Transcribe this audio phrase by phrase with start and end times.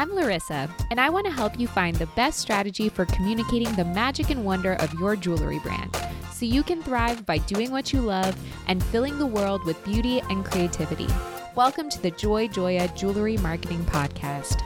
[0.00, 3.84] I'm Larissa, and I want to help you find the best strategy for communicating the
[3.84, 5.94] magic and wonder of your jewelry brand
[6.32, 8.34] so you can thrive by doing what you love
[8.66, 11.06] and filling the world with beauty and creativity.
[11.54, 14.62] Welcome to the Joy Joya Jewelry Marketing Podcast.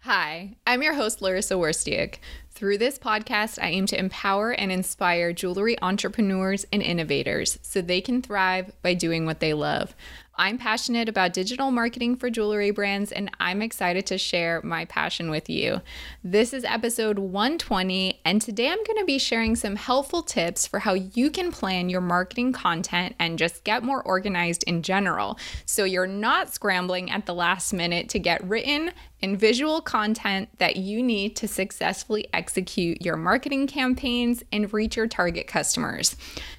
[0.00, 2.16] Hi, I'm your host, Larissa Werstiak.
[2.62, 8.00] Through this podcast, I aim to empower and inspire jewelry entrepreneurs and innovators so they
[8.00, 9.96] can thrive by doing what they love.
[10.36, 15.28] I'm passionate about digital marketing for jewelry brands, and I'm excited to share my passion
[15.28, 15.82] with you.
[16.24, 20.78] This is episode 120, and today I'm going to be sharing some helpful tips for
[20.78, 25.36] how you can plan your marketing content and just get more organized in general
[25.66, 28.92] so you're not scrambling at the last minute to get written
[29.22, 35.06] and visual content that you need to successfully execute your marketing campaigns and reach your
[35.06, 36.16] target customers.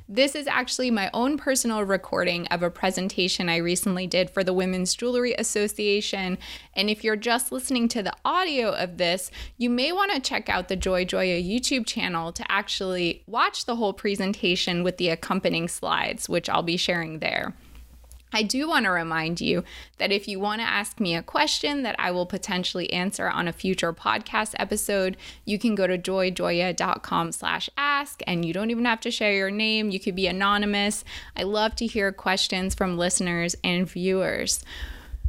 [0.08, 4.54] This is actually my own personal recording of a presentation I recently did for the
[4.54, 6.38] Women's Jewelry Association.
[6.74, 10.50] And if you're just listening to the audio of this, you may want to check
[10.50, 15.68] out the Joy Joya YouTube channel to actually watch the whole presentation with the accompanying
[15.68, 17.54] slides, which I'll be sharing there.
[18.34, 19.64] I do want to remind you
[20.00, 23.48] that if you want to ask me a question that I will potentially answer on
[23.48, 28.86] a future podcast episode, you can go to joyjoya.com slash ask and you don't even
[28.86, 29.92] have to share your name.
[29.92, 31.04] You could be anonymous.
[31.38, 34.64] I love to hear questions from listeners and viewers.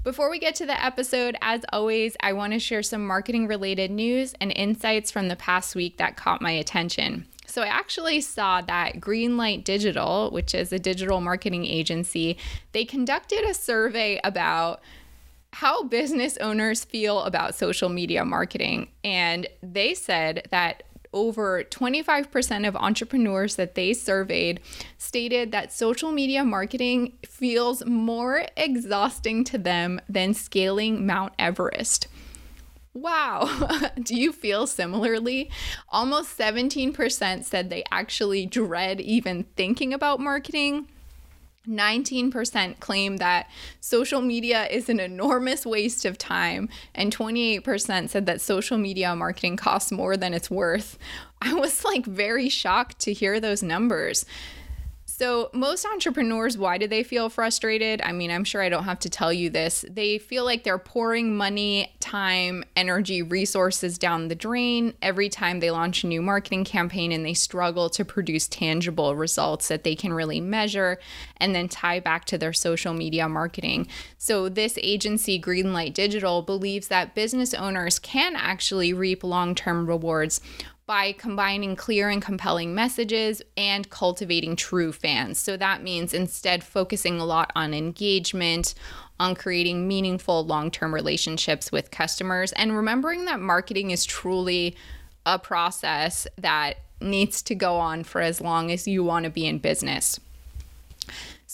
[0.02, 3.90] Before we get to the episode, as always, I want to share some marketing related
[3.90, 7.26] news and insights from the past week that caught my attention.
[7.54, 12.36] So I actually saw that Greenlight Digital, which is a digital marketing agency,
[12.72, 14.82] they conducted a survey about
[15.52, 18.88] how business owners feel about social media marketing.
[19.04, 24.58] And they said that over 25% of entrepreneurs that they surveyed
[24.98, 32.08] stated that social media marketing feels more exhausting to them than scaling Mount Everest.
[32.94, 33.90] Wow.
[34.02, 35.50] Do you feel similarly?
[35.88, 40.88] Almost 17% said they actually dread even thinking about marketing.
[41.68, 43.50] 19% claim that
[43.80, 49.56] social media is an enormous waste of time, and 28% said that social media marketing
[49.56, 50.98] costs more than it's worth.
[51.40, 54.26] I was like very shocked to hear those numbers.
[55.16, 58.02] So, most entrepreneurs, why do they feel frustrated?
[58.02, 59.84] I mean, I'm sure I don't have to tell you this.
[59.88, 65.70] They feel like they're pouring money, time, energy, resources down the drain every time they
[65.70, 70.12] launch a new marketing campaign and they struggle to produce tangible results that they can
[70.12, 70.98] really measure
[71.36, 73.86] and then tie back to their social media marketing.
[74.18, 80.40] So, this agency, Greenlight Digital, believes that business owners can actually reap long term rewards
[80.86, 85.38] by combining clear and compelling messages and cultivating true fans.
[85.38, 88.74] So that means instead focusing a lot on engagement,
[89.18, 94.76] on creating meaningful long term relationships with customers, and remembering that marketing is truly
[95.24, 99.46] a process that needs to go on for as long as you want to be
[99.46, 100.20] in business.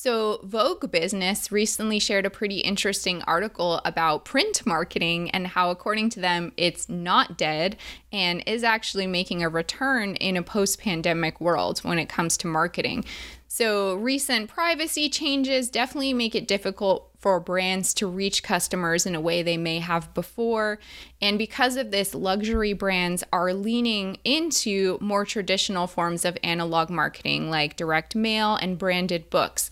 [0.03, 6.09] So, Vogue Business recently shared a pretty interesting article about print marketing and how, according
[6.11, 7.77] to them, it's not dead
[8.11, 12.47] and is actually making a return in a post pandemic world when it comes to
[12.47, 13.05] marketing.
[13.47, 19.21] So, recent privacy changes definitely make it difficult for brands to reach customers in a
[19.21, 20.79] way they may have before.
[21.21, 27.51] And because of this, luxury brands are leaning into more traditional forms of analog marketing
[27.51, 29.71] like direct mail and branded books.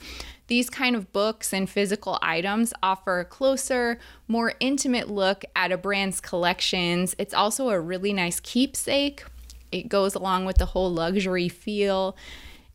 [0.48, 5.76] These kind of books and physical items offer a closer, more intimate look at a
[5.76, 7.14] brand's collections.
[7.19, 9.25] It's also a really nice keepsake.
[9.72, 12.16] It goes along with the whole luxury feel.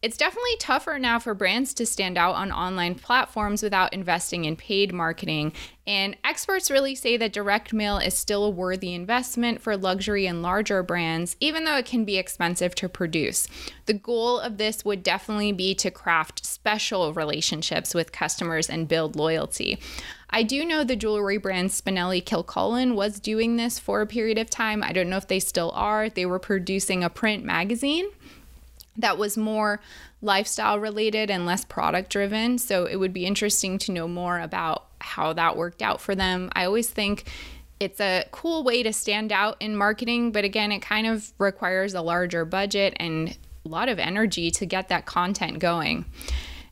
[0.03, 4.57] It's definitely tougher now for brands to stand out on online platforms without investing in
[4.57, 5.53] paid marketing.
[5.87, 10.41] And experts really say that direct mail is still a worthy investment for luxury and
[10.41, 13.47] larger brands, even though it can be expensive to produce.
[13.85, 19.15] The goal of this would definitely be to craft special relationships with customers and build
[19.15, 19.79] loyalty.
[20.29, 24.49] I do know the jewelry brand Spinelli Kilcullen was doing this for a period of
[24.49, 24.83] time.
[24.83, 26.09] I don't know if they still are.
[26.09, 28.07] They were producing a print magazine
[28.97, 29.79] that was more
[30.21, 32.57] lifestyle related and less product driven.
[32.57, 36.49] So it would be interesting to know more about how that worked out for them.
[36.53, 37.29] I always think
[37.79, 41.93] it's a cool way to stand out in marketing, but again, it kind of requires
[41.93, 46.05] a larger budget and a lot of energy to get that content going.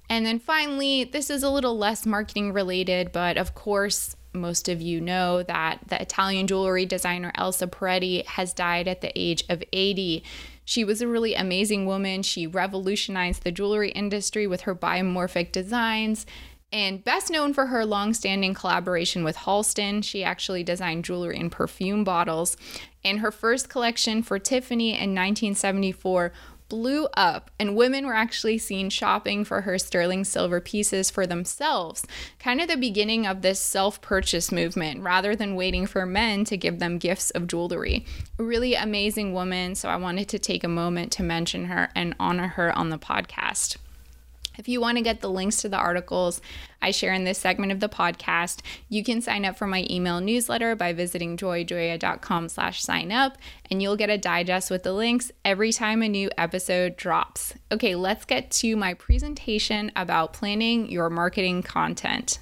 [0.10, 4.82] And then finally, this is a little less marketing related, but of course, most of
[4.82, 9.64] you know that the Italian jewelry designer Elsa Peretti has died at the age of
[9.74, 10.24] 80.
[10.66, 12.24] She was a really amazing woman.
[12.24, 16.26] She revolutionized the jewelry industry with her biomorphic designs.
[16.74, 22.06] And best known for her long-standing collaboration with Halston, she actually designed jewelry and perfume
[22.06, 22.56] bottles.
[23.04, 26.32] And her first collection for Tiffany in 1974
[26.72, 32.08] blew up, and women were actually seen shopping for her sterling silver pieces for themselves.
[32.40, 36.56] Kind of the beginning of this self purchase movement rather than waiting for men to
[36.56, 38.06] give them gifts of jewelry.
[38.40, 42.16] A really amazing woman, so I wanted to take a moment to mention her and
[42.18, 43.76] honor her on the podcast.
[44.62, 46.40] If you want to get the links to the articles
[46.84, 50.22] I share in this segment of the podcast, you can sign up for my email
[50.22, 53.40] newsletter by visiting joyjoya.com slash sign up,
[53.72, 57.56] and you'll get a digest with the links every time a new episode drops.
[57.72, 62.38] Okay, let's get to my presentation about planning your marketing content.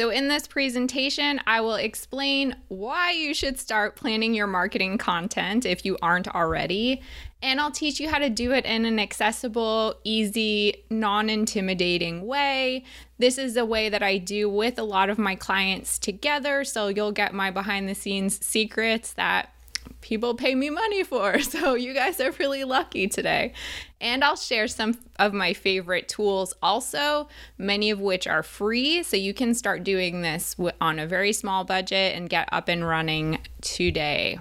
[0.00, 5.66] So, in this presentation, I will explain why you should start planning your marketing content
[5.66, 7.02] if you aren't already.
[7.42, 12.84] And I'll teach you how to do it in an accessible, easy, non intimidating way.
[13.18, 16.64] This is a way that I do with a lot of my clients together.
[16.64, 19.52] So, you'll get my behind the scenes secrets that
[20.00, 21.38] people pay me money for.
[21.50, 23.54] So you guys are really lucky today.
[24.00, 29.02] And I'll share some of my favorite tools also, many of which are free.
[29.02, 32.86] So you can start doing this on a very small budget and get up and
[32.86, 34.38] running today.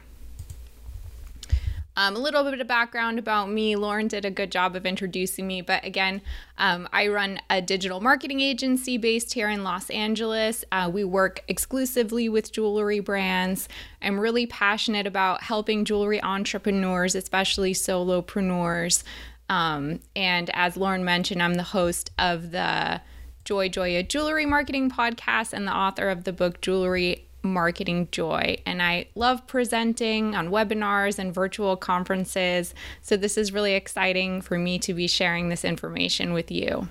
[2.00, 3.76] Um, a little bit of background about me.
[3.76, 6.22] Lauren did a good job of introducing me, but again,
[6.58, 10.64] um, I run a digital marketing agency based here in Los Angeles.
[10.72, 13.68] Uh, we work exclusively with jewelry brands.
[14.02, 19.04] I'm really passionate about helping jewelry entrepreneurs, especially solopreneurs.
[19.50, 23.02] Um, and as Lauren mentioned, I'm the host of the
[23.44, 28.58] Joy Joya Jewelry Marketing Podcast and the author of the book Jewelry marketing joy.
[28.66, 32.74] And I love presenting on webinars and virtual conferences.
[33.02, 36.88] So this is really exciting for me to be sharing this information with you.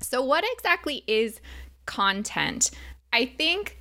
[0.00, 1.40] So, what exactly is
[1.86, 2.70] content?
[3.12, 3.78] I think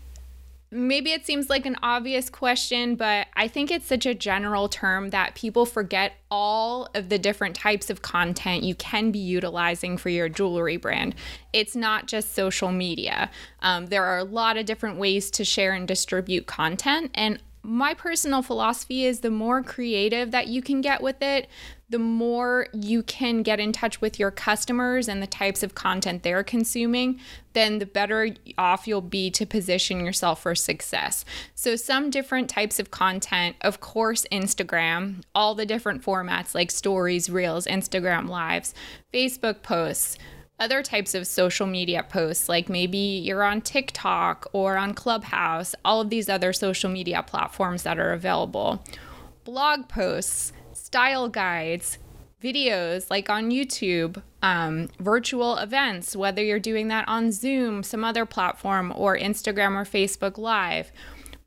[0.72, 5.10] maybe it seems like an obvious question, but I think it's such a general term
[5.10, 10.10] that people forget all of the different types of content you can be utilizing for
[10.10, 11.14] your jewelry brand.
[11.52, 13.30] It's not just social media,
[13.62, 17.12] um, there are a lot of different ways to share and distribute content.
[17.14, 21.48] And my personal philosophy is the more creative that you can get with it,
[21.92, 26.24] the more you can get in touch with your customers and the types of content
[26.24, 27.20] they're consuming,
[27.52, 31.26] then the better off you'll be to position yourself for success.
[31.54, 37.30] So, some different types of content, of course, Instagram, all the different formats like stories,
[37.30, 38.74] reels, Instagram lives,
[39.14, 40.18] Facebook posts
[40.60, 46.02] other types of social media posts, like maybe you're on TikTok or on Clubhouse, all
[46.02, 48.86] of these other social media platforms that are available,
[49.44, 50.54] blog posts,
[50.92, 51.98] style guides,
[52.44, 58.26] videos like on YouTube, um, virtual events, whether you're doing that on Zoom, some other
[58.26, 60.92] platform, or Instagram or Facebook Live,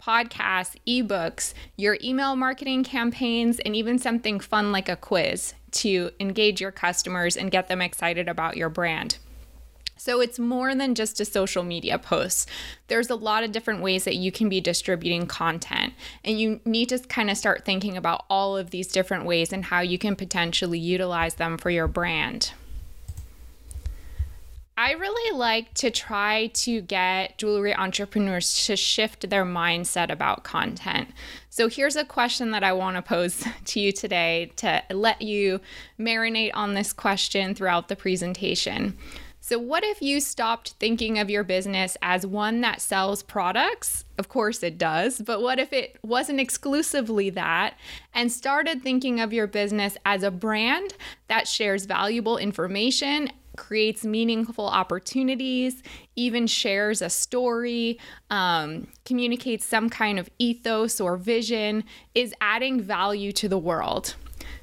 [0.02, 6.62] podcasts, ebooks, your email marketing campaigns, and even something fun like a quiz to engage
[6.62, 9.18] your customers and get them excited about your brand.
[9.96, 12.48] So it's more than just a social media post.
[12.88, 15.94] There's a lot of different ways that you can be distributing content,
[16.24, 19.66] and you need to kind of start thinking about all of these different ways and
[19.66, 22.52] how you can potentially utilize them for your brand.
[24.76, 31.10] I really like to try to get jewelry entrepreneurs to shift their mindset about content.
[31.48, 35.60] So, here's a question that I want to pose to you today to let you
[35.98, 38.98] marinate on this question throughout the presentation.
[39.46, 44.06] So, what if you stopped thinking of your business as one that sells products?
[44.16, 47.74] Of course it does, but what if it wasn't exclusively that
[48.14, 50.94] and started thinking of your business as a brand
[51.28, 55.82] that shares valuable information, creates meaningful opportunities,
[56.16, 57.98] even shares a story,
[58.30, 61.84] um, communicates some kind of ethos or vision,
[62.14, 64.14] is adding value to the world?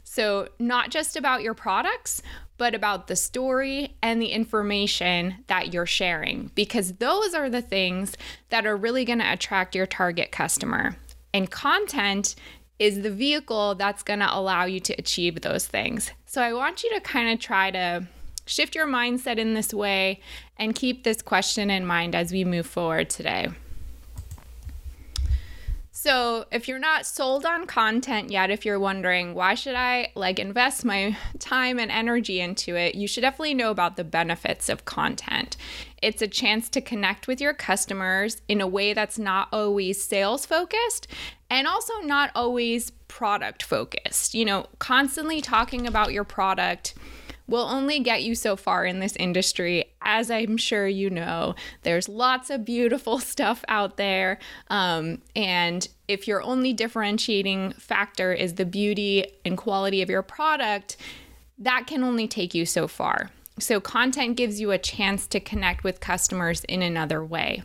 [0.04, 2.22] So, not just about your products,
[2.62, 8.16] but about the story and the information that you're sharing, because those are the things
[8.50, 10.96] that are really going to attract your target customer.
[11.34, 12.36] And content
[12.78, 16.12] is the vehicle that's going to allow you to achieve those things.
[16.28, 18.08] So I want you to kind of try to
[18.46, 20.20] shift your mindset in this way
[20.56, 23.48] and keep this question in mind as we move forward today.
[26.04, 30.40] So, if you're not sold on content yet, if you're wondering why should I like
[30.40, 34.84] invest my time and energy into it, you should definitely know about the benefits of
[34.84, 35.58] content.
[36.02, 40.44] It's a chance to connect with your customers in a way that's not always sales
[40.44, 41.06] focused
[41.52, 44.34] and also not always product focused.
[44.34, 46.96] You know, constantly talking about your product
[47.52, 49.94] will only get you so far in this industry.
[50.02, 51.54] As I'm sure you know,
[51.84, 54.40] there's lots of beautiful stuff out there.
[54.70, 60.98] Um, and if your only differentiating factor is the beauty and quality of your product,
[61.60, 63.30] that can only take you so far.
[63.60, 67.64] So, content gives you a chance to connect with customers in another way.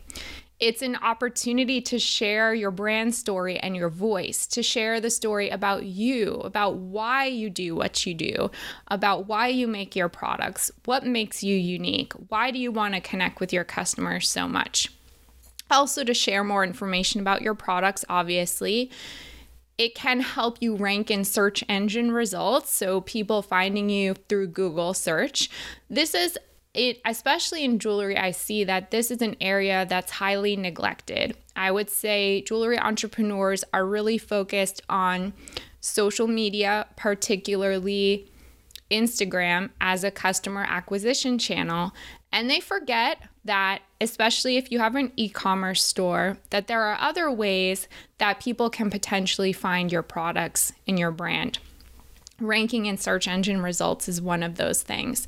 [0.59, 5.51] It's an opportunity to share your brand story and your voice, to share the story
[5.51, 8.51] about you, about why you do what you do,
[8.89, 13.01] about why you make your products, what makes you unique, why do you want to
[13.03, 14.91] connect with your customers so much.
[15.71, 18.91] Also, to share more information about your products, obviously.
[19.77, 24.95] It can help you rank in search engine results, so people finding you through Google
[24.95, 25.51] search.
[25.91, 26.39] This is
[26.77, 31.37] it especially in jewelry i see that this is an area that's highly neglected.
[31.57, 35.33] I would say jewelry entrepreneurs are really focused on
[35.81, 38.31] social media particularly
[38.91, 41.93] instagram as a customer acquisition channel.
[42.33, 47.31] And they forget that especially if you have an e-commerce store that there are other
[47.31, 51.59] ways that people can potentially find your products and your brand.
[52.39, 55.27] Ranking in search engine results is one of those things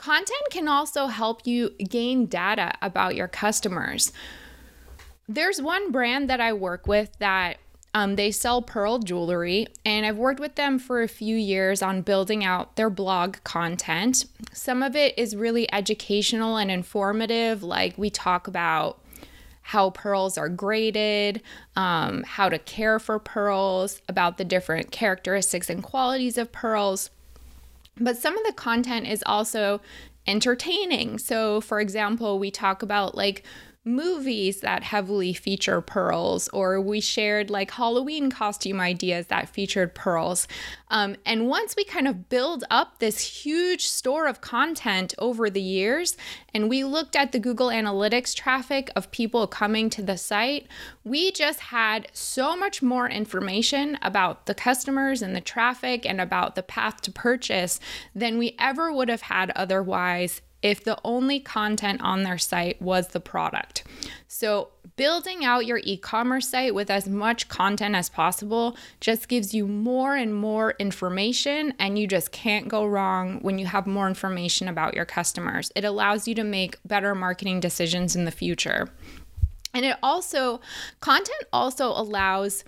[0.00, 4.12] Content can also help you gain data about your customers.
[5.28, 7.58] There's one brand that I work with that
[7.92, 12.00] um, they sell pearl jewelry, and I've worked with them for a few years on
[12.00, 14.24] building out their blog content.
[14.54, 19.02] Some of it is really educational and informative, like we talk about
[19.60, 21.42] how pearls are graded,
[21.76, 27.10] um, how to care for pearls, about the different characteristics and qualities of pearls.
[28.00, 29.80] But some of the content is also
[30.26, 31.18] entertaining.
[31.18, 33.44] So, for example, we talk about like
[33.84, 40.46] movies that heavily feature pearls, or we shared like Halloween costume ideas that featured pearls.
[40.88, 45.62] Um, and once we kind of build up this huge store of content over the
[45.62, 46.16] years,
[46.52, 50.66] and we looked at the Google Analytics traffic of people coming to the site,
[51.02, 56.54] we just had so much more information about the customers and the traffic and about
[56.54, 57.80] the path to purchase
[58.14, 63.08] than we ever would have had otherwise if the only content on their site was
[63.08, 63.84] the product.
[64.28, 69.54] So, building out your e commerce site with as much content as possible just gives
[69.54, 74.08] you more and more information, and you just can't go wrong when you have more
[74.08, 75.72] information about your customers.
[75.74, 78.88] It allows you to make better marketing decisions in the future.
[79.72, 80.60] And it also,
[81.00, 82.64] content also allows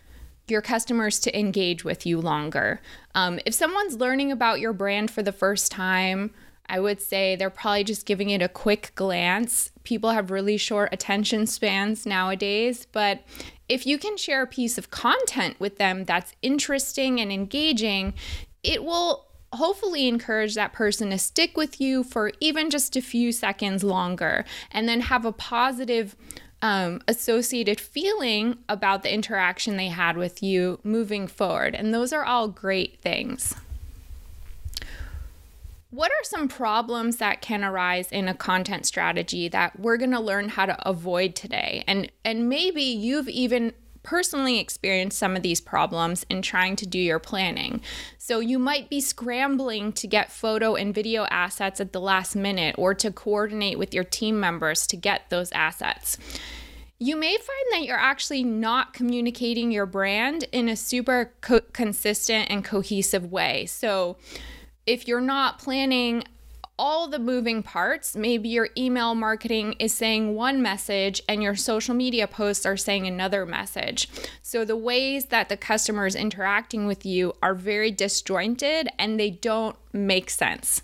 [0.48, 2.80] your customers to engage with you longer.
[3.14, 6.32] Um, if someone's learning about your brand for the first time,
[6.72, 9.70] I would say they're probably just giving it a quick glance.
[9.84, 13.20] People have really short attention spans nowadays, but
[13.68, 18.14] if you can share a piece of content with them that's interesting and engaging,
[18.62, 23.32] it will hopefully encourage that person to stick with you for even just a few
[23.32, 26.16] seconds longer and then have a positive
[26.62, 31.74] um, associated feeling about the interaction they had with you moving forward.
[31.74, 33.54] And those are all great things.
[35.92, 40.20] What are some problems that can arise in a content strategy that we're going to
[40.20, 41.84] learn how to avoid today?
[41.86, 46.98] And and maybe you've even personally experienced some of these problems in trying to do
[46.98, 47.82] your planning.
[48.16, 52.74] So you might be scrambling to get photo and video assets at the last minute
[52.78, 56.16] or to coordinate with your team members to get those assets.
[56.98, 62.48] You may find that you're actually not communicating your brand in a super co- consistent
[62.48, 63.66] and cohesive way.
[63.66, 64.16] So
[64.86, 66.24] if you're not planning
[66.78, 71.94] all the moving parts, maybe your email marketing is saying one message and your social
[71.94, 74.08] media posts are saying another message.
[74.42, 79.30] So the ways that the customer is interacting with you are very disjointed and they
[79.30, 80.82] don't make sense.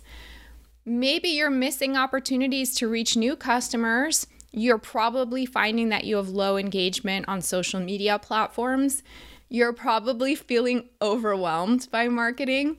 [0.85, 4.25] Maybe you're missing opportunities to reach new customers.
[4.51, 9.03] You're probably finding that you have low engagement on social media platforms.
[9.49, 12.77] You're probably feeling overwhelmed by marketing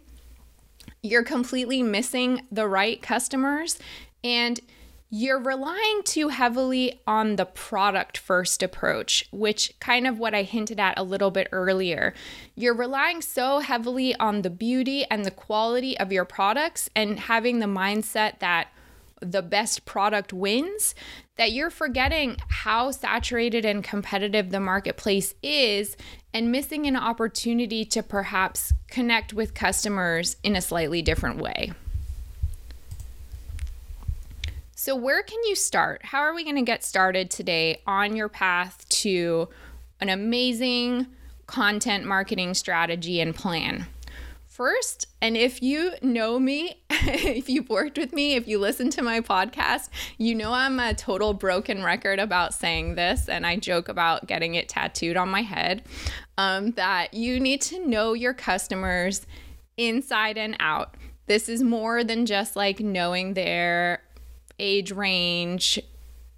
[1.03, 3.79] you're completely missing the right customers
[4.23, 4.61] and
[5.13, 10.79] you're relying too heavily on the product first approach, which kind of what I hinted
[10.79, 12.15] at a little bit earlier.
[12.55, 17.59] You're relying so heavily on the beauty and the quality of your products and having
[17.59, 18.69] the mindset that
[19.21, 20.95] the best product wins
[21.37, 25.97] that you're forgetting how saturated and competitive the marketplace is
[26.33, 31.73] and missing an opportunity to perhaps connect with customers in a slightly different way.
[34.75, 36.07] So, where can you start?
[36.07, 39.51] How are we going to get started today on your path to
[40.01, 41.07] an amazing
[41.47, 43.87] content marketing strategy and plan?
[44.61, 49.01] First, and if you know me if you've worked with me, if you listen to
[49.01, 49.89] my podcast,
[50.19, 54.57] you know I'm a total broken record about saying this, and I joke about getting
[54.57, 55.85] it tattooed on my head.
[56.37, 59.27] Um, that you need to know your customers
[59.79, 60.95] inside and out.
[61.25, 64.03] This is more than just like knowing their
[64.59, 65.81] age range,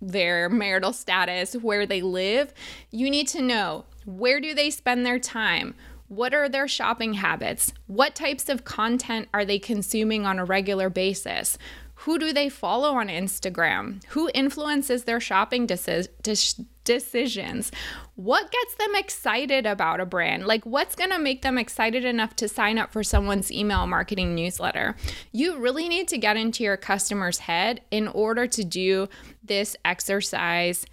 [0.01, 2.55] their marital status, where they live.
[2.93, 5.75] You need to know where do they spend their time?
[6.13, 7.73] What are their shopping habits?
[7.87, 11.57] What types of content are they consuming on a regular basis?
[11.95, 14.05] Who do they follow on Instagram?
[14.09, 17.73] Who influences their shopping deci- de- decisions?
[18.15, 20.47] What gets them excited about a brand?
[20.47, 24.97] Like, what's gonna make them excited enough to sign up for someone's email marketing newsletter?
[25.33, 29.09] You really need to get into your customer's head in order to do
[29.43, 30.85] this exercise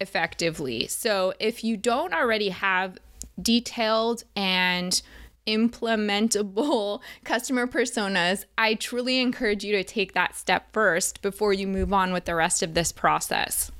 [0.00, 0.86] effectively.
[0.86, 2.96] So, if you don't already have
[3.40, 5.00] detailed and
[5.46, 11.92] implementable customer personas, I truly encourage you to take that step first before you move
[11.92, 13.72] on with the rest of this process.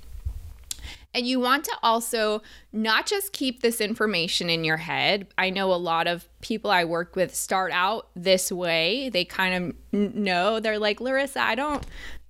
[1.15, 5.27] And you want to also not just keep this information in your head.
[5.39, 9.09] I know a lot of people I work with start out this way.
[9.09, 11.85] They kind of know they're like, "Larissa, I don't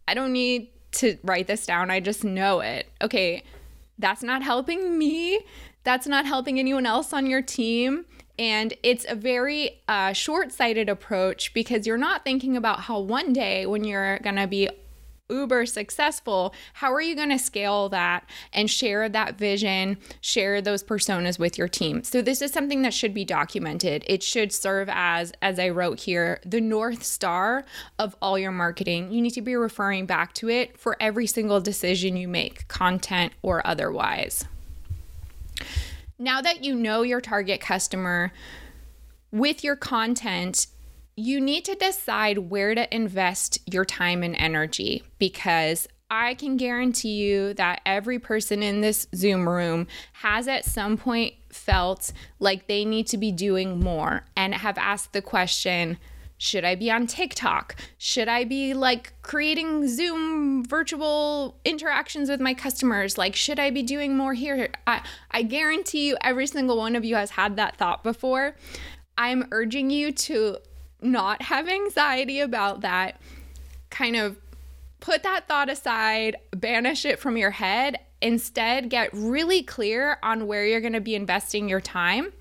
[0.06, 1.90] I don't need to write this down.
[1.90, 3.42] I just know it." Okay,
[3.98, 5.40] that's not helping me
[5.88, 8.04] that's not helping anyone else on your team.
[8.38, 13.32] And it's a very uh, short sighted approach because you're not thinking about how one
[13.32, 14.68] day when you're going to be
[15.30, 20.84] uber successful, how are you going to scale that and share that vision, share those
[20.84, 22.04] personas with your team?
[22.04, 24.04] So this is something that should be documented.
[24.06, 27.64] It should serve as as I wrote here, the north star
[27.98, 29.10] of all your marketing.
[29.10, 33.32] You need to be referring back to it for every single decision you make, content
[33.40, 34.44] or otherwise.
[36.18, 38.32] Now that you know your target customer
[39.30, 40.66] with your content,
[41.16, 47.16] you need to decide where to invest your time and energy because I can guarantee
[47.16, 52.84] you that every person in this Zoom room has at some point felt like they
[52.84, 55.98] need to be doing more and have asked the question,
[56.38, 57.74] should I be on TikTok?
[57.98, 63.18] Should I be like creating Zoom virtual interactions with my customers?
[63.18, 64.68] Like, should I be doing more here?
[64.86, 68.54] I, I guarantee you, every single one of you has had that thought before.
[69.18, 70.58] I'm urging you to
[71.02, 73.20] not have anxiety about that.
[73.90, 74.38] Kind of
[75.00, 77.98] put that thought aside, banish it from your head.
[78.22, 82.32] Instead, get really clear on where you're going to be investing your time.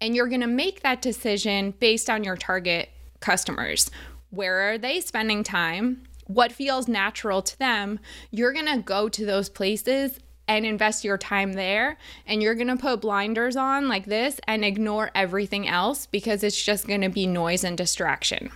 [0.00, 3.90] And you're going to make that decision based on your target customers.
[4.30, 6.02] Where are they spending time?
[6.26, 7.98] What feels natural to them?
[8.30, 11.96] You're going to go to those places and invest your time there.
[12.26, 16.60] And you're going to put blinders on like this and ignore everything else because it's
[16.60, 18.50] just going to be noise and distraction.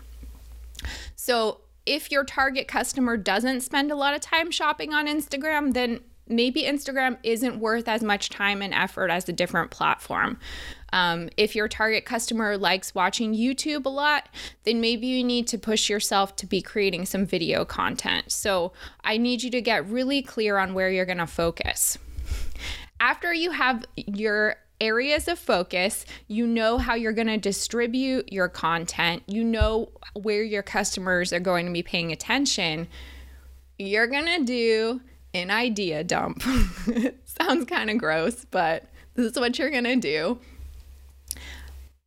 [1.14, 6.00] So, if your target customer doesn't spend a lot of time shopping on Instagram, then
[6.26, 10.38] maybe Instagram isn't worth as much time and effort as a different platform.
[10.94, 14.28] Um, if your target customer likes watching YouTube a lot,
[14.62, 18.30] then maybe you need to push yourself to be creating some video content.
[18.30, 21.98] So I need you to get really clear on where you're going to focus.
[23.00, 28.48] After you have your areas of focus, you know how you're going to distribute your
[28.48, 32.86] content, you know where your customers are going to be paying attention,
[33.80, 35.00] you're going to do
[35.34, 36.40] an idea dump.
[37.24, 40.38] Sounds kind of gross, but this is what you're going to do.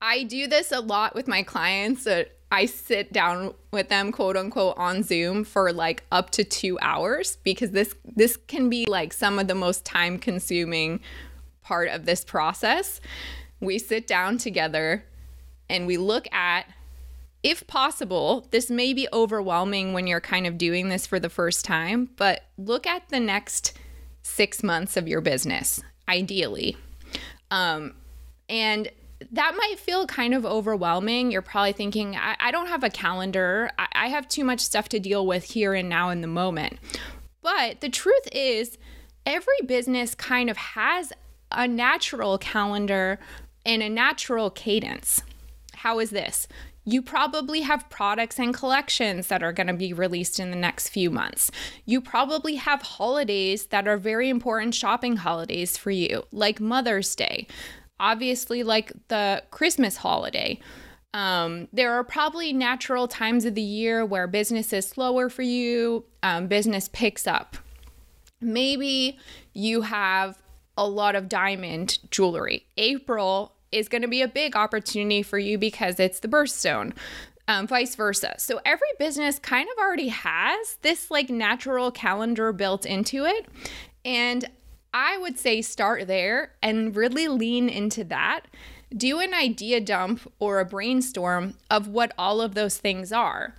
[0.02, 4.38] I do this a lot with my clients that I sit down with them quote
[4.38, 9.12] unquote on Zoom for like up to 2 hours because this this can be like
[9.12, 11.02] some of the most time consuming
[11.62, 13.02] part of this process.
[13.60, 15.04] We sit down together
[15.70, 16.68] and we look at
[17.44, 21.64] if possible, this may be overwhelming when you're kind of doing this for the first
[21.66, 23.74] time, but look at the next
[24.24, 26.78] 6 months of your business ideally.
[27.52, 27.96] Um
[28.50, 28.90] and
[29.32, 31.32] that might feel kind of overwhelming.
[31.32, 33.72] You're probably thinking, I, I don't have a calendar.
[33.78, 36.78] I, I have too much stuff to deal with here and now in the moment.
[37.42, 38.78] But the truth is,
[39.26, 41.14] every business kind of has
[41.52, 43.20] a natural calendar
[43.66, 45.22] and a natural cadence.
[45.76, 46.48] How is this?
[46.86, 50.90] You probably have products and collections that are going to be released in the next
[50.90, 51.52] few months.
[51.86, 57.48] You probably have holidays that are very important shopping holidays for you, like Mother's Day
[58.00, 60.60] obviously like the Christmas holiday.
[61.14, 66.06] Um, there are probably natural times of the year where business is slower for you,
[66.22, 67.58] um, business picks up.
[68.40, 69.18] Maybe
[69.54, 70.38] you have
[70.78, 72.68] a lot of diamond jewelry.
[72.78, 76.94] April is going to be a big opportunity for you because it's the birthstone.
[77.48, 78.36] um, vice versa.
[78.38, 83.48] So every business kind of already has this like natural calendar built into it.
[84.04, 84.46] And
[85.00, 88.46] I would say start there and really lean into that.
[88.90, 93.54] Do an idea dump or a brainstorm of what all of those things are.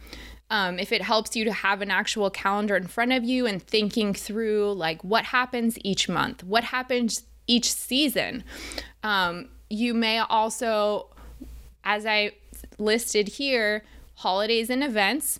[0.51, 3.63] Um, if it helps you to have an actual calendar in front of you and
[3.63, 8.43] thinking through like what happens each month, what happens each season.
[9.05, 11.07] Um, you may also,
[11.85, 12.33] as I
[12.79, 13.85] listed here,
[14.17, 15.39] holidays and events,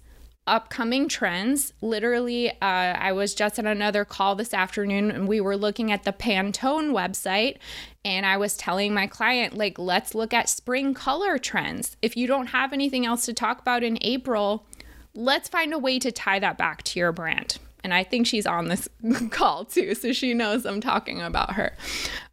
[0.49, 1.73] upcoming trends.
[1.81, 6.05] Literally, uh, I was just on another call this afternoon and we were looking at
[6.05, 7.59] the Pantone website.
[8.05, 11.97] And I was telling my client, like, let's look at spring color trends.
[12.01, 14.65] If you don't have anything else to talk about in April,
[15.15, 17.59] let's find a way to tie that back to your brand.
[17.85, 18.89] And I think she's on this
[19.31, 21.77] call too, so she knows I'm talking about her.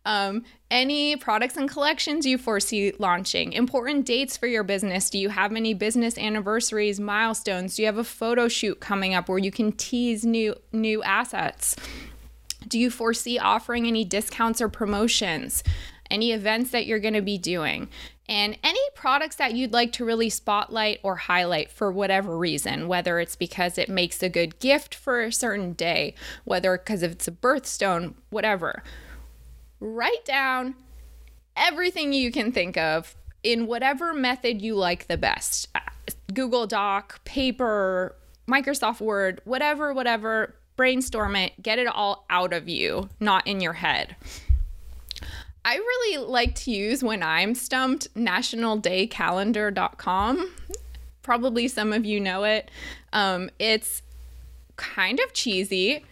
[0.06, 5.10] Um, any products and collections you foresee launching, important dates for your business.
[5.10, 7.76] Do you have any business anniversaries, milestones?
[7.76, 11.76] Do you have a photo shoot coming up where you can tease new new assets?
[12.68, 15.64] Do you foresee offering any discounts or promotions?
[16.10, 17.90] Any events that you're going to be doing?
[18.28, 23.20] and any products that you'd like to really spotlight or highlight for whatever reason, whether
[23.20, 27.32] it's because it makes a good gift for a certain day, whether because it's a
[27.32, 28.84] birthstone, whatever.
[29.88, 30.74] Write down
[31.56, 35.68] everything you can think of in whatever method you like the best
[36.34, 38.16] Google Doc, paper,
[38.48, 40.56] Microsoft Word, whatever, whatever.
[40.76, 44.16] Brainstorm it, get it all out of you, not in your head.
[45.64, 50.52] I really like to use when I'm stumped nationaldaycalendar.com.
[51.22, 52.72] Probably some of you know it.
[53.14, 54.02] Um, it's
[54.78, 56.04] kind of cheesy.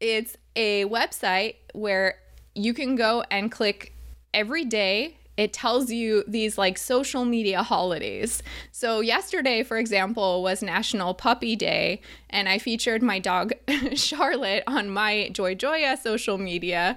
[0.00, 2.16] It's a website where
[2.56, 3.92] you can go and click
[4.32, 8.42] every day it tells you these like social media holidays.
[8.72, 13.52] So, yesterday, for example, was National Puppy Day, and I featured my dog
[13.94, 16.96] Charlotte on my Joy Joya social media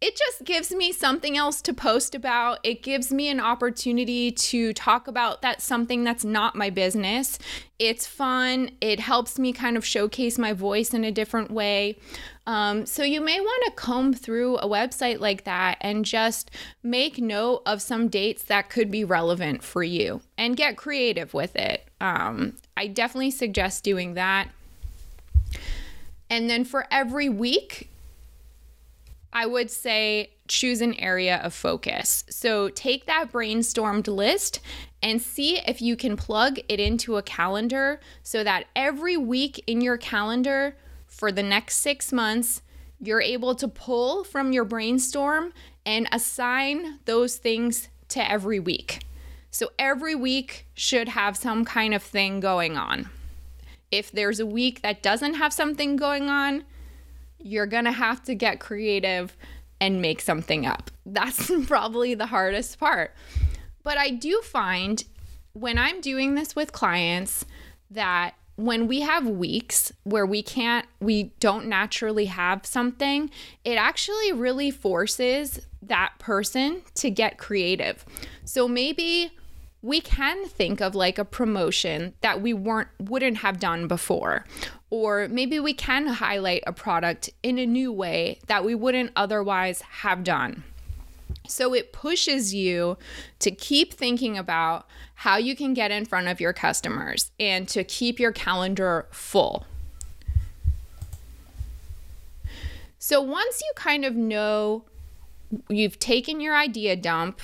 [0.00, 2.58] it just gives me something else to post about.
[2.62, 7.38] It gives me an opportunity to talk about that something that's not my business.
[7.78, 8.70] It's fun.
[8.80, 11.98] It helps me kind of showcase my voice in a different way.
[12.46, 16.50] Um, so you may want to comb through a website like that and just
[16.82, 21.56] make note of some dates that could be relevant for you and get creative with
[21.56, 21.88] it.
[22.00, 24.48] Um, I definitely suggest doing that.
[26.30, 27.90] And then for every week,
[29.32, 32.24] I would say choose an area of focus.
[32.30, 34.60] So take that brainstormed list
[35.02, 39.80] and see if you can plug it into a calendar so that every week in
[39.80, 40.76] your calendar
[41.16, 42.60] for the next six months,
[43.00, 45.52] you're able to pull from your brainstorm
[45.86, 49.04] and assign those things to every week.
[49.50, 53.08] So every week should have some kind of thing going on.
[53.90, 56.64] If there's a week that doesn't have something going on,
[57.38, 59.36] you're to have to get creative
[59.80, 60.90] and make something up.
[61.06, 63.14] That's probably the hardest part.
[63.82, 65.02] But I do find
[65.54, 67.46] when I'm doing this with clients
[67.90, 73.30] that when we have weeks where we can't, we don't naturally have something,
[73.64, 78.04] it actually really forces that person to get creative.
[78.44, 79.30] So maybe
[79.82, 84.44] we can think of like a promotion that we weren't wouldn't have done before
[84.90, 89.82] or maybe we can highlight a product in a new way that we wouldn't otherwise
[89.82, 90.62] have done.
[91.48, 92.98] So it pushes you
[93.40, 97.84] to keep thinking about how you can get in front of your customers and to
[97.84, 99.66] keep your calendar full.
[102.98, 104.84] So once you kind of know
[105.68, 107.40] you've taken your idea dump,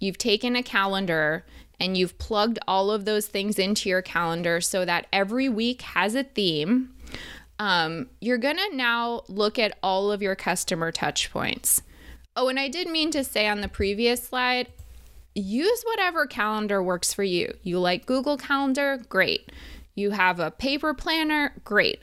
[0.00, 1.44] you've taken a calendar,
[1.80, 6.14] and you've plugged all of those things into your calendar so that every week has
[6.14, 6.94] a theme,
[7.58, 11.82] um, you're to now look at all of your customer touch points.
[12.36, 14.68] Oh, and I did mean to say on the previous slide,
[15.34, 17.56] use whatever calendar works for you.
[17.62, 19.02] You like Google Calendar?
[19.08, 19.52] Great.
[19.94, 21.52] You have a paper planner?
[21.64, 22.02] Great.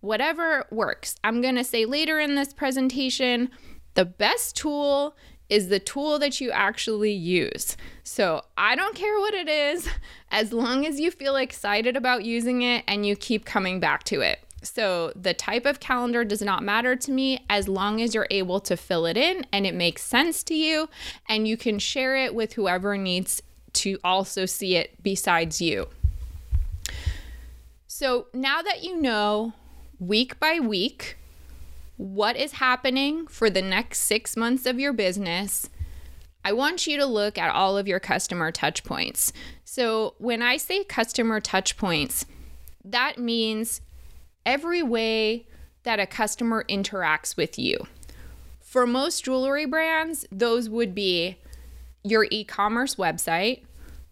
[0.00, 1.16] Whatever works.
[1.22, 3.50] I'm going to say later in this presentation
[3.94, 5.16] the best tool
[5.48, 7.76] is the tool that you actually use.
[8.04, 9.88] So I don't care what it is,
[10.30, 14.20] as long as you feel excited about using it and you keep coming back to
[14.20, 14.40] it.
[14.66, 18.60] So the type of calendar does not matter to me as long as you're able
[18.60, 20.88] to fill it in and it makes sense to you
[21.28, 23.42] and you can share it with whoever needs
[23.74, 25.88] to also see it besides you.
[27.86, 29.52] So now that you know
[29.98, 31.16] week by week,
[31.96, 35.70] what is happening for the next six months of your business,
[36.44, 39.32] I want you to look at all of your customer touch points.
[39.64, 42.26] So, when I say customer touch points,
[42.84, 43.80] that means
[44.46, 45.46] every way
[45.82, 47.86] that a customer interacts with you.
[48.60, 51.36] For most jewelry brands, those would be
[52.02, 53.64] your e commerce website,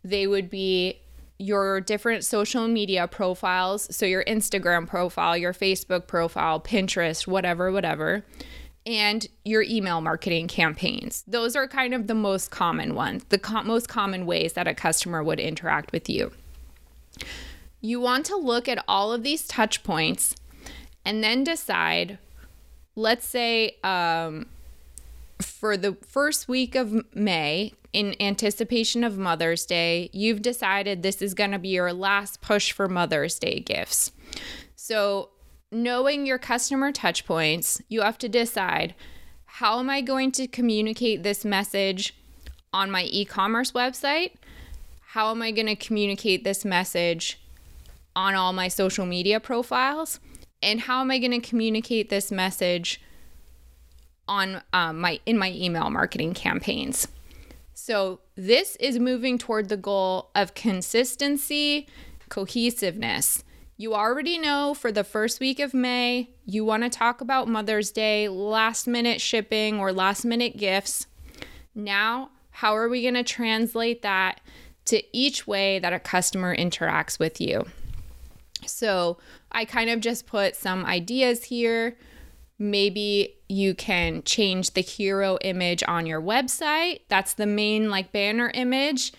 [0.03, 1.01] they would be
[1.39, 3.95] your different social media profiles.
[3.95, 8.25] So, your Instagram profile, your Facebook profile, Pinterest, whatever, whatever
[8.87, 11.25] and your email marketing campaigns.
[11.27, 14.75] Those are kind of the most common ones, the co- most common ways that a
[14.75, 16.33] customer would interact with you.
[17.85, 20.35] You want to look at all of these touch points
[21.05, 22.17] and then decide,
[22.97, 24.47] let's say, um,
[25.39, 31.35] for the first week of May, in anticipation of Mother's Day, you've decided this is
[31.35, 34.13] going to be your last push for Mother's Day gifts.
[34.77, 35.29] So
[35.71, 38.95] knowing your customer touch points, you have to decide
[39.45, 42.15] how am I going to communicate this message
[42.73, 44.31] on my e commerce website?
[45.09, 47.44] How am I going to communicate this message
[48.17, 50.21] on all my social media profiles?
[50.63, 53.01] And how am I going to communicate this message
[54.27, 57.09] on um, my in my email marketing campaigns?
[57.75, 61.89] So this is moving toward the goal of consistency,
[62.29, 63.45] cohesiveness.
[63.77, 67.91] You already know for the first week of May, you want to talk about Mother's
[67.91, 71.09] Day, last minute shipping, or last minute gifts.
[71.75, 74.41] Now, how are we going to translate that
[74.85, 77.67] to each way that a customer interacts with you?
[78.67, 79.19] So,
[79.53, 81.97] I kind of just put some ideas here.
[82.59, 87.01] Maybe you can change the hero image on your website.
[87.09, 89.13] That's the main like banner image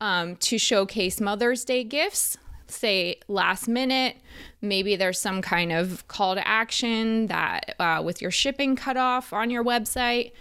[0.00, 2.36] um, to showcase Mother's Day gifts
[2.74, 4.16] say last minute.
[4.60, 9.50] Maybe there's some kind of call to action that uh, with your shipping cutoff on
[9.50, 10.32] your website.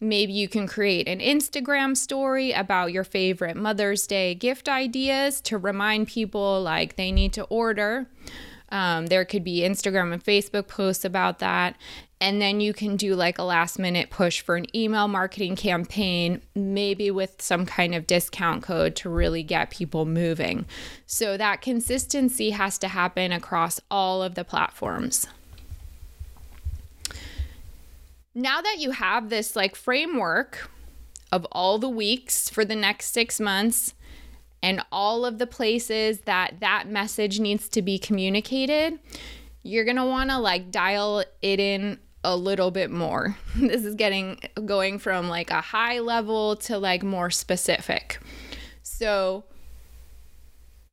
[0.00, 5.56] Maybe you can create an Instagram story about your favorite Mother's Day gift ideas to
[5.56, 8.06] remind people like they need to order.
[8.68, 11.76] Um, there could be Instagram and Facebook posts about that.
[12.20, 16.40] And then you can do like a last minute push for an email marketing campaign,
[16.54, 20.66] maybe with some kind of discount code to really get people moving.
[21.06, 25.28] So that consistency has to happen across all of the platforms.
[28.36, 30.68] Now that you have this like framework
[31.32, 33.94] of all the weeks for the next six months,
[34.62, 38.98] and all of the places that that message needs to be communicated,
[39.62, 43.38] you're going to want to like dial it in a little bit more.
[43.56, 48.20] This is getting going from like a high level to like more specific.
[48.82, 49.44] So,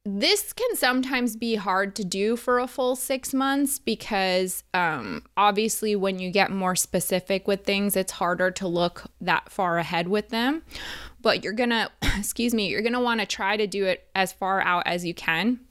[0.06, 5.96] this can sometimes be hard to do for a full six months because um, obviously,
[5.96, 10.28] when you get more specific with things, it's harder to look that far ahead with
[10.30, 10.64] them.
[11.22, 14.84] But you're gonna, excuse me, you're gonna wanna try to do it as far out
[14.86, 15.62] as you can.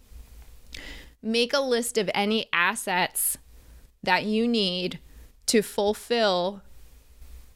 [1.22, 3.36] Make a list of any assets
[4.02, 4.98] that you need
[5.46, 6.62] to fulfill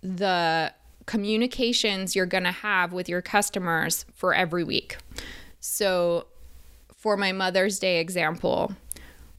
[0.03, 0.75] the
[1.07, 4.99] communications you're to have with your customers for every week.
[5.59, 6.27] So,
[7.07, 8.75] for my Mother's Day example,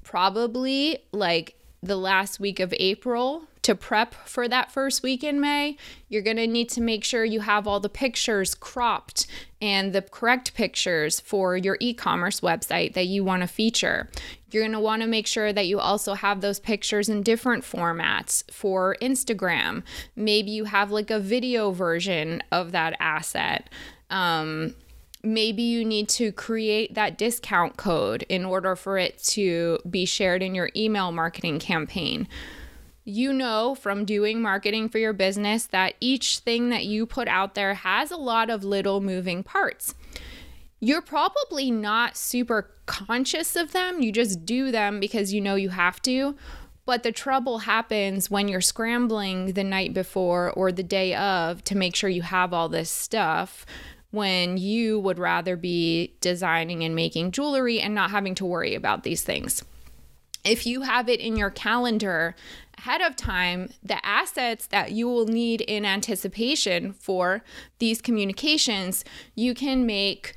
[0.01, 5.75] probably like the last week of April to prep for that first week in May,
[6.07, 9.27] you're going to need to make sure you have all the pictures cropped
[9.61, 14.09] and the correct pictures for your e commerce website that you want to feature.
[14.49, 17.65] You're going to want to make sure that you also have those pictures in different
[17.65, 19.83] formats for Instagram.
[20.15, 23.69] Maybe you have like a video version of that asset.
[24.09, 24.73] Um,
[25.23, 30.41] maybe you need to create that discount code in order for it to be shared
[30.41, 32.27] in your email marketing campaign
[33.07, 37.55] you know from doing marketing for your business that each thing that you put out
[37.55, 39.95] there has a lot of little moving parts.
[40.81, 44.01] You're probably not super conscious of them.
[44.01, 46.35] You just do them because you know you have to.
[46.85, 51.77] But the trouble happens when you're scrambling the night before or the day of to
[51.77, 53.65] make sure you have all this stuff
[54.11, 59.03] when you would rather be designing and making jewelry and not having to worry about
[59.03, 59.63] these things.
[60.43, 62.35] If you have it in your calendar
[62.77, 67.43] ahead of time the assets that you will need in anticipation for
[67.79, 69.03] these communications,
[69.35, 70.35] you can make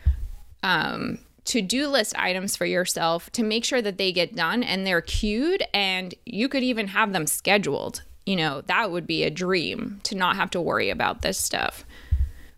[0.63, 4.87] um, to do list items for yourself to make sure that they get done and
[4.87, 8.03] they're queued, and you could even have them scheduled.
[8.27, 11.85] You know, that would be a dream to not have to worry about this stuff.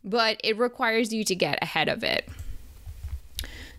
[0.05, 2.29] But it requires you to get ahead of it.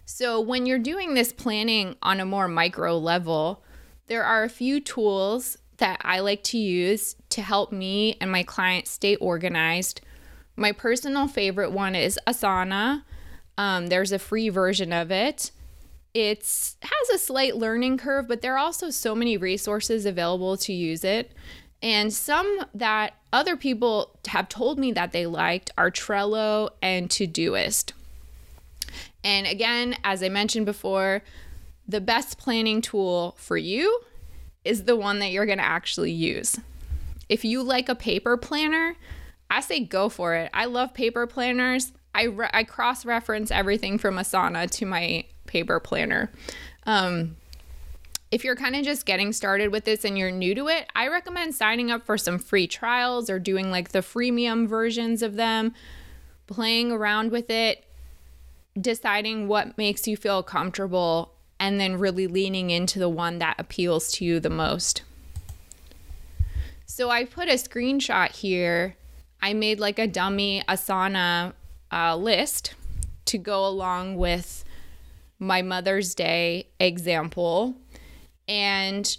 [0.06, 3.64] So, when you're doing this planning on a more micro level,
[4.08, 8.44] there are a few tools that I like to use to help me and my
[8.44, 10.02] clients stay organized.
[10.56, 13.04] My personal favorite one is Asana.
[13.58, 15.52] Um, there's a free version of it.
[16.14, 20.72] It has a slight learning curve, but there are also so many resources available to
[20.72, 21.32] use it.
[21.84, 27.92] And some that other people have told me that they liked are Trello and Todoist.
[29.22, 31.24] And again, as I mentioned before,
[31.86, 34.00] the best planning tool for you
[34.64, 36.58] is the one that you're going to actually use.
[37.28, 38.96] If you like a paper planner,
[39.50, 40.50] I say go for it.
[40.54, 41.92] I love paper planners.
[42.16, 46.32] I, re- I cross reference everything from Asana to my paper planner.
[46.86, 47.36] Um,
[48.34, 51.08] if you're kind of just getting started with this and you're new to it, I
[51.08, 55.72] recommend signing up for some free trials or doing like the freemium versions of them,
[56.48, 57.86] playing around with it,
[58.80, 64.12] deciding what makes you feel comfortable, and then really leaning into the one that appeals
[64.14, 65.04] to you the most.
[66.88, 68.96] So I put a screenshot here.
[69.44, 71.54] I made like a dummy Asana
[71.92, 72.74] uh, list
[73.26, 74.66] to go along with
[75.38, 77.76] my Mother's Day example.
[78.48, 79.18] And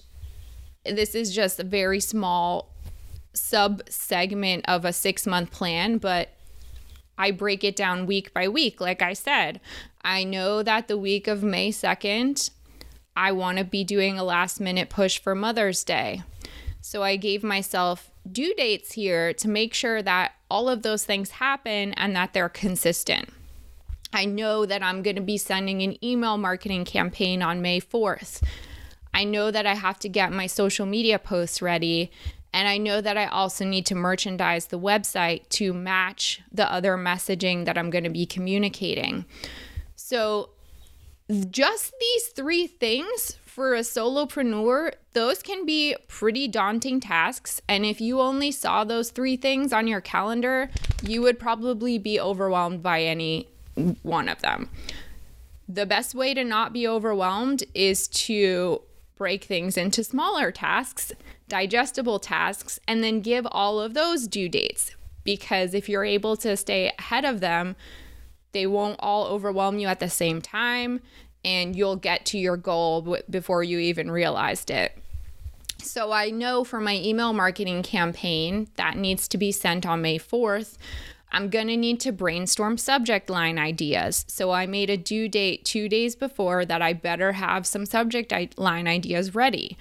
[0.85, 2.71] this is just a very small
[3.33, 6.31] sub segment of a six month plan, but
[7.17, 8.81] I break it down week by week.
[8.81, 9.61] Like I said,
[10.03, 12.51] I know that the week of May 2nd,
[13.17, 16.23] I want to be doing a last minute push for Mother's Day.
[16.81, 21.31] So I gave myself due dates here to make sure that all of those things
[21.31, 23.31] happen and that they're consistent.
[24.13, 28.43] I know that I'm going to be sending an email marketing campaign on May 4th.
[29.15, 32.11] I know that I have to get my social media posts ready.
[32.53, 36.97] And I know that I also need to merchandise the website to match the other
[36.97, 39.25] messaging that I'm going to be communicating.
[39.97, 40.51] So,
[41.51, 47.63] just these three things for a solopreneur, those can be pretty daunting tasks.
[47.69, 50.71] And if you only saw those three things on your calendar,
[51.03, 53.49] you would probably be overwhelmed by any
[54.03, 54.69] one of them.
[55.69, 58.83] The best way to not be overwhelmed is to
[59.17, 61.13] break things into smaller tasks,
[61.49, 64.93] digestible tasks, and then give all of those due dates.
[65.23, 67.77] Because if you're able to stay ahead of them,
[68.53, 71.01] they won't all overwhelm you at the same time,
[71.45, 74.97] and you'll get to your goal before you even realized it.
[75.79, 80.19] So I know for my email marketing campaign that needs to be sent on May
[80.19, 80.79] 4th.
[81.35, 84.25] I'm going to need to brainstorm subject line ideas.
[84.29, 88.33] So I made a due date two days before that I better have some subject
[88.57, 89.77] line ideas ready.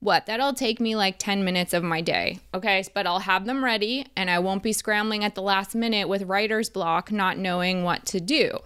[0.00, 0.26] What?
[0.26, 2.40] That'll take me like 10 minutes of my day.
[2.52, 2.82] Okay.
[2.92, 6.24] But I'll have them ready and I won't be scrambling at the last minute with
[6.24, 8.58] writer's block, not knowing what to do.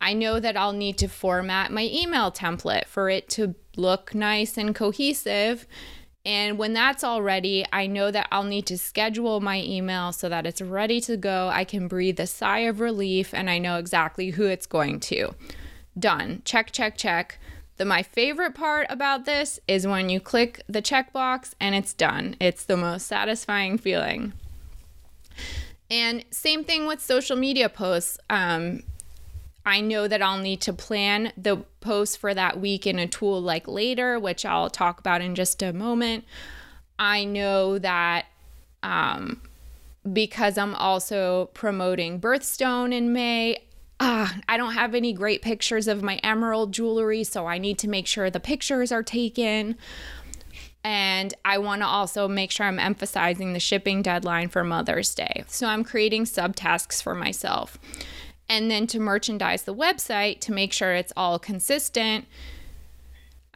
[0.00, 4.58] I know that I'll need to format my email template for it to look nice
[4.58, 5.68] and cohesive
[6.24, 10.28] and when that's all ready, I know that I'll need to schedule my email so
[10.28, 11.48] that it's ready to go.
[11.52, 15.34] I can breathe a sigh of relief and I know exactly who it's going to.
[15.98, 16.42] Done.
[16.44, 17.38] Check, check, check.
[17.76, 22.36] The my favorite part about this is when you click the checkbox and it's done.
[22.38, 24.32] It's the most satisfying feeling.
[25.90, 28.18] And same thing with social media posts.
[28.30, 28.84] Um,
[29.64, 33.40] I know that I'll need to plan the post for that week in a tool
[33.40, 36.24] like later, which I'll talk about in just a moment.
[36.98, 38.26] I know that
[38.82, 39.40] um,
[40.10, 43.62] because I'm also promoting Birthstone in May,
[44.00, 47.88] ah, I don't have any great pictures of my emerald jewelry, so I need to
[47.88, 49.76] make sure the pictures are taken.
[50.84, 55.44] And I want to also make sure I'm emphasizing the shipping deadline for Mother's Day.
[55.46, 57.78] So I'm creating subtasks for myself
[58.48, 62.26] and then to merchandise the website to make sure it's all consistent.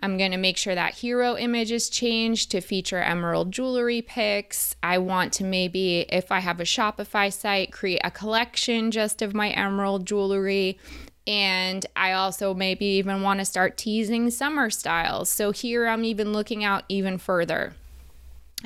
[0.03, 4.77] I'm going to make sure that hero image is changed to feature emerald jewelry pics.
[4.83, 9.35] I want to maybe, if I have a Shopify site, create a collection just of
[9.35, 10.79] my emerald jewelry.
[11.27, 15.29] And I also maybe even want to start teasing summer styles.
[15.29, 17.75] So here I'm even looking out even further.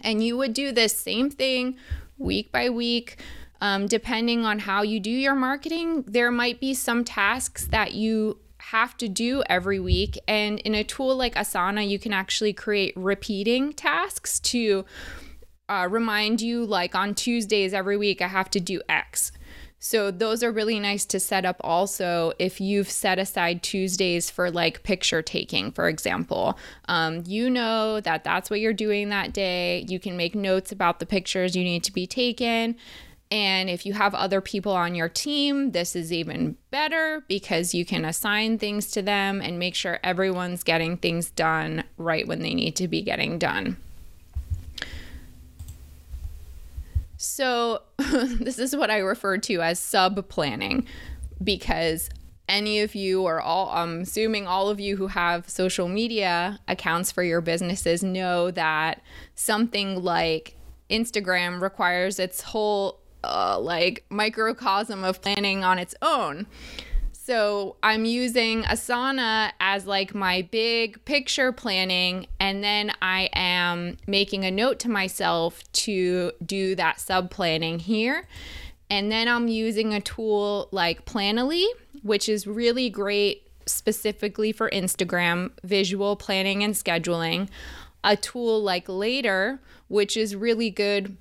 [0.02, 1.76] And you would do this same thing
[2.18, 3.18] week by week
[3.60, 8.38] um, depending on how you do your marketing, there might be some tasks that you
[8.58, 10.18] have to do every week.
[10.28, 14.84] And in a tool like Asana, you can actually create repeating tasks to
[15.68, 19.32] uh, remind you, like on Tuesdays every week, I have to do X.
[19.82, 24.50] So those are really nice to set up also if you've set aside Tuesdays for
[24.50, 26.58] like picture taking, for example.
[26.86, 29.86] Um, you know that that's what you're doing that day.
[29.88, 32.76] You can make notes about the pictures you need to be taken.
[33.30, 37.84] And if you have other people on your team, this is even better because you
[37.84, 42.54] can assign things to them and make sure everyone's getting things done right when they
[42.54, 43.76] need to be getting done.
[47.18, 50.86] So, this is what I refer to as sub planning
[51.44, 52.10] because
[52.48, 57.12] any of you or all I'm assuming all of you who have social media accounts
[57.12, 59.02] for your businesses know that
[59.36, 60.56] something like
[60.90, 66.46] Instagram requires its whole uh, like microcosm of planning on its own.
[67.12, 74.44] So I'm using Asana as like my big picture planning, and then I am making
[74.44, 78.26] a note to myself to do that sub planning here.
[78.90, 81.66] And then I'm using a tool like Planoly,
[82.02, 87.48] which is really great specifically for Instagram visual planning and scheduling.
[88.02, 91.16] A tool like Later, which is really good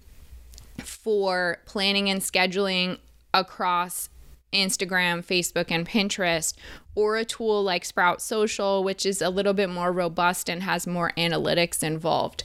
[0.80, 3.00] for planning and scheduling
[3.34, 4.10] across
[4.52, 6.54] Instagram, Facebook, and Pinterest,
[6.96, 10.88] or a tool like Sprout Social, which is a little bit more robust and has
[10.88, 12.44] more analytics involved.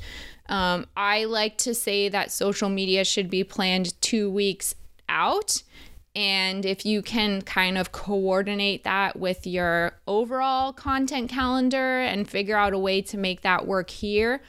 [0.49, 4.75] Um, I like to say that social media should be planned two weeks
[5.09, 5.63] out.
[6.17, 12.57] And if you can kind of coordinate that with your overall content calendar and figure
[12.57, 14.43] out a way to make that work here,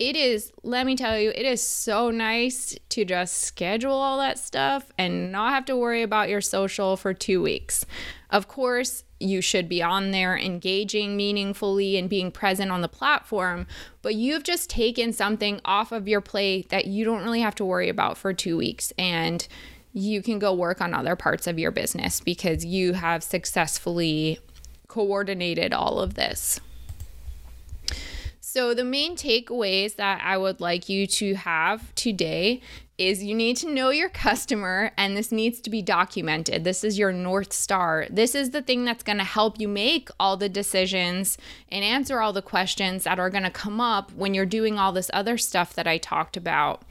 [0.00, 4.38] it is, let me tell you, it is so nice to just schedule all that
[4.38, 7.84] stuff and not have to worry about your social for two weeks.
[8.30, 13.66] Of course, you should be on there engaging meaningfully and being present on the platform,
[14.00, 17.64] but you've just taken something off of your plate that you don't really have to
[17.64, 18.94] worry about for two weeks.
[18.96, 19.46] And
[19.92, 24.38] you can go work on other parts of your business because you have successfully
[24.88, 26.58] coordinated all of this.
[28.52, 32.60] So, the main takeaways that I would like you to have today
[32.98, 36.64] is you need to know your customer and this needs to be documented.
[36.64, 38.08] This is your North Star.
[38.10, 41.38] This is the thing that's going to help you make all the decisions
[41.68, 44.90] and answer all the questions that are going to come up when you're doing all
[44.90, 46.82] this other stuff that I talked about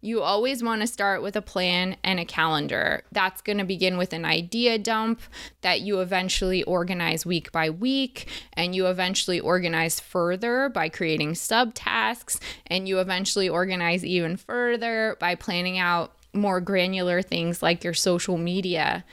[0.00, 3.02] you always want to start with a plan and a calendar.
[3.10, 5.20] That's going to begin with an idea dump
[5.62, 12.38] that you eventually organize week by week, and you eventually organize further by creating subtasks,
[12.66, 18.38] and you eventually organize even further by planning out more granular things like your social
[18.38, 19.04] media.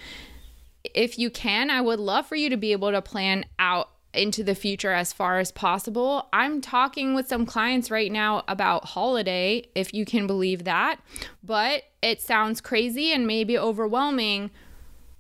[0.94, 4.44] If you can, I would love for you to be able to plan out into
[4.44, 6.28] the future as far as possible.
[6.34, 11.00] I'm talking with some clients right now about holiday, if you can believe that,
[11.44, 14.52] but it sounds crazy and maybe overwhelming.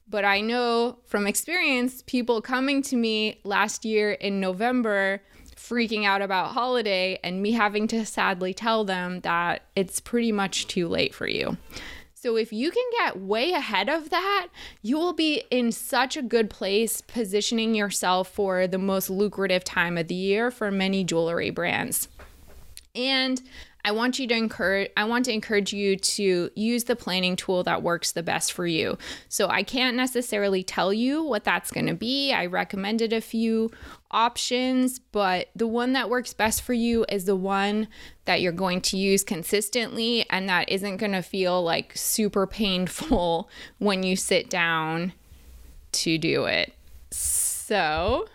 [0.07, 5.21] But I know from experience, people coming to me last year in November
[5.55, 10.67] freaking out about holiday and me having to sadly tell them that it's pretty much
[10.67, 11.57] too late for you.
[12.26, 14.47] So if you can get way ahead of that,
[14.82, 19.95] you will be in such a good place positioning yourself for the most lucrative time
[19.95, 22.07] of the year for many jewelry brands.
[22.95, 23.43] And
[23.86, 27.63] I want you to encourage I want to encourage you to use the planning tool
[27.63, 28.97] that works the best for you.
[29.29, 32.33] So I can't necessarily tell you what that's going to be.
[32.33, 33.69] I recommended a few
[34.09, 37.88] options, but the one that works best for you is the one
[38.25, 43.49] that you're going to use consistently and that isn't going to feel like super painful
[43.77, 45.13] when you sit down
[45.91, 46.73] to do it.
[47.11, 48.25] So,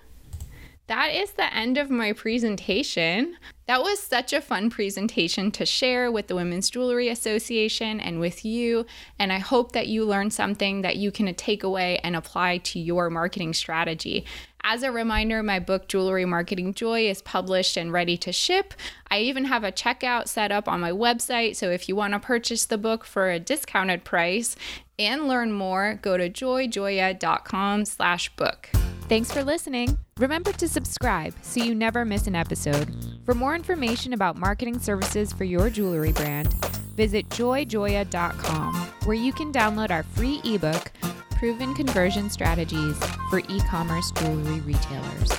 [0.90, 3.36] that is the end of my presentation.
[3.68, 8.44] That was such a fun presentation to share with the Women's Jewelry Association and with
[8.44, 8.84] you.
[9.16, 12.80] And I hope that you learned something that you can take away and apply to
[12.80, 14.26] your marketing strategy.
[14.64, 18.74] As a reminder, my book, Jewelry Marketing Joy, is published and ready to ship.
[19.12, 21.54] I even have a checkout set up on my website.
[21.54, 24.56] So if you want to purchase the book for a discounted price
[24.98, 28.70] and learn more, go to joyjoya.com slash book.
[29.10, 29.98] Thanks for listening.
[30.18, 32.94] Remember to subscribe so you never miss an episode.
[33.26, 36.54] For more information about marketing services for your jewelry brand,
[36.94, 38.74] visit joyjoya.com,
[39.06, 40.92] where you can download our free ebook,
[41.32, 42.96] Proven Conversion Strategies
[43.30, 45.32] for E commerce jewelry retailers.